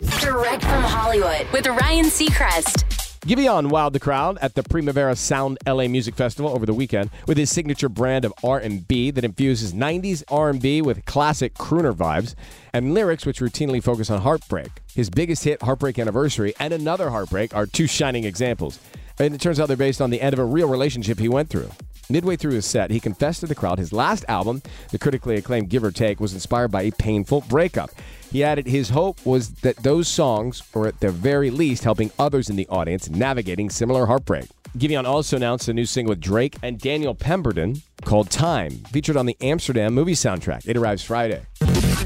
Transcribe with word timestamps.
Direct 0.00 0.62
from 0.62 0.82
Hollywood 0.82 1.46
with 1.54 1.66
Ryan 1.66 2.04
Seacrest. 2.06 2.84
Giveon 3.20 3.70
wowed 3.70 3.94
the 3.94 3.98
crowd 3.98 4.36
at 4.42 4.54
the 4.54 4.62
Primavera 4.62 5.16
Sound 5.16 5.56
LA 5.66 5.88
Music 5.88 6.14
Festival 6.14 6.50
over 6.50 6.66
the 6.66 6.74
weekend 6.74 7.08
with 7.26 7.38
his 7.38 7.50
signature 7.50 7.88
brand 7.88 8.26
of 8.26 8.34
R&B 8.44 9.10
that 9.12 9.24
infuses 9.24 9.72
90s 9.72 10.22
R&B 10.28 10.82
with 10.82 11.06
classic 11.06 11.54
crooner 11.54 11.94
vibes 11.94 12.34
and 12.74 12.92
lyrics 12.92 13.24
which 13.24 13.40
routinely 13.40 13.82
focus 13.82 14.10
on 14.10 14.20
heartbreak. 14.20 14.68
His 14.94 15.08
biggest 15.08 15.44
hit, 15.44 15.62
Heartbreak 15.62 15.98
Anniversary, 15.98 16.52
and 16.60 16.74
Another 16.74 17.08
Heartbreak 17.08 17.56
are 17.56 17.64
two 17.64 17.86
shining 17.86 18.24
examples. 18.24 18.78
And 19.18 19.34
it 19.34 19.40
turns 19.40 19.58
out 19.58 19.68
they're 19.68 19.78
based 19.78 20.02
on 20.02 20.10
the 20.10 20.20
end 20.20 20.34
of 20.34 20.38
a 20.38 20.44
real 20.44 20.68
relationship 20.68 21.18
he 21.18 21.30
went 21.30 21.48
through. 21.48 21.70
Midway 22.08 22.36
through 22.36 22.52
his 22.52 22.66
set, 22.66 22.90
he 22.90 23.00
confessed 23.00 23.40
to 23.40 23.46
the 23.46 23.54
crowd 23.54 23.78
his 23.78 23.92
last 23.92 24.24
album, 24.28 24.62
the 24.92 24.98
critically 24.98 25.36
acclaimed 25.36 25.70
Give 25.70 25.82
or 25.82 25.90
Take, 25.90 26.20
was 26.20 26.34
inspired 26.34 26.70
by 26.70 26.82
a 26.82 26.92
painful 26.92 27.40
breakup. 27.48 27.90
He 28.30 28.44
added 28.44 28.66
his 28.66 28.90
hope 28.90 29.24
was 29.24 29.50
that 29.62 29.76
those 29.76 30.08
songs 30.08 30.62
were 30.74 30.86
at 30.86 31.00
the 31.00 31.10
very 31.10 31.50
least 31.50 31.84
helping 31.84 32.10
others 32.18 32.50
in 32.50 32.56
the 32.56 32.66
audience 32.68 33.08
navigating 33.08 33.70
similar 33.70 34.06
heartbreak. 34.06 34.46
Giveon 34.76 35.06
also 35.06 35.36
announced 35.36 35.68
a 35.68 35.72
new 35.72 35.86
single 35.86 36.10
with 36.10 36.20
Drake 36.20 36.56
and 36.62 36.78
Daniel 36.78 37.14
Pemberton 37.14 37.82
called 38.04 38.30
Time, 38.30 38.72
featured 38.90 39.16
on 39.16 39.26
the 39.26 39.36
Amsterdam 39.40 39.94
movie 39.94 40.12
soundtrack. 40.12 40.68
It 40.68 40.76
arrives 40.76 41.02
Friday. 41.02 41.42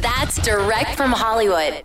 That's 0.00 0.40
direct 0.42 0.94
from 0.96 1.10
Hollywood. 1.10 1.84